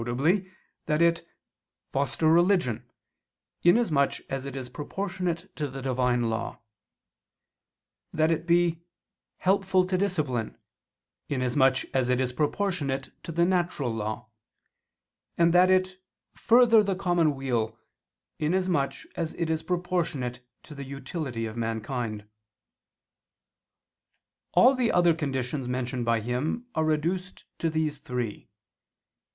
[0.87, 1.27] that it
[1.91, 2.89] "foster religion,"
[3.61, 6.57] inasmuch as it is proportionate to the Divine law;
[8.11, 8.81] that it be
[9.37, 10.57] "helpful to discipline,"
[11.29, 14.27] inasmuch as it is proportionate to the nature law;
[15.37, 16.01] and that it
[16.33, 17.77] "further the common weal,"
[18.39, 22.27] inasmuch as it is proportionate to the utility of mankind.
[24.53, 28.49] All the other conditions mentioned by him are reduced to these three.